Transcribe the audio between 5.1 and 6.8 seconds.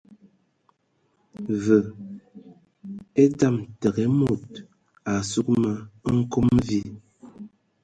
a sug ma nkom di.